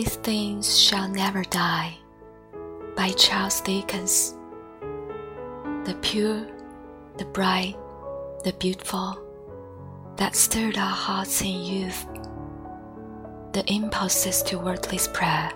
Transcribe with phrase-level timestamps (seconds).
[0.00, 1.98] Things Shall Never Die
[2.96, 4.34] by Charles Dickens.
[5.84, 6.46] The pure,
[7.18, 7.76] the bright,
[8.42, 9.18] the beautiful,
[10.16, 12.06] that stirred our hearts in youth,
[13.52, 15.52] the impulses to wordless prayer,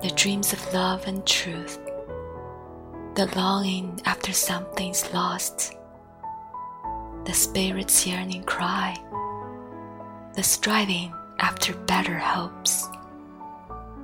[0.00, 1.78] the dreams of love and truth,
[3.14, 5.74] the longing after something's lost,
[7.26, 8.96] the spirit's yearning cry,
[10.32, 12.88] the striving after better hopes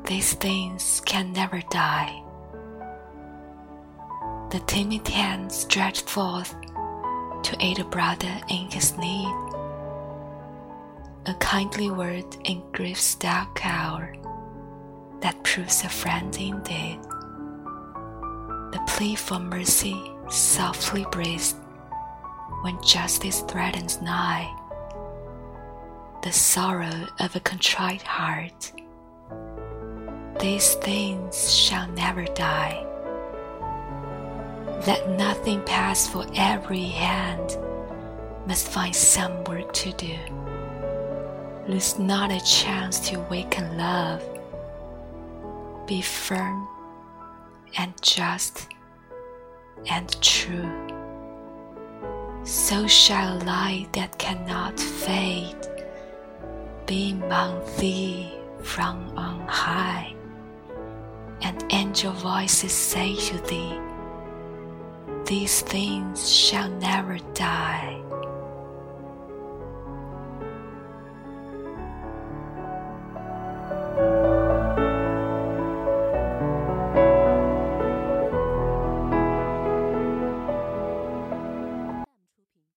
[0.06, 2.22] these things can never die.
[4.50, 6.54] The timid hand stretched forth
[7.42, 9.34] to aid a brother in his need.
[11.26, 14.14] A kindly word in grief's dark hour
[15.20, 17.00] that proves a friend indeed.
[18.72, 21.56] The plea for mercy softly breathed
[22.60, 24.54] when justice threatens nigh.
[26.22, 28.72] The sorrow of a contrite heart
[30.40, 32.84] these things shall never die.
[34.86, 37.56] Let nothing pass, for every hand
[38.46, 40.18] must find some work to do.
[41.66, 44.22] Lose not a chance to awaken love.
[45.86, 46.68] Be firm
[47.78, 48.68] and just
[49.88, 50.70] and true.
[52.44, 55.56] So shall light that cannot fade
[56.86, 58.30] beam on thee
[58.62, 60.14] from on high
[61.42, 63.78] and angel voices say to thee,
[65.24, 68.03] These things shall never die.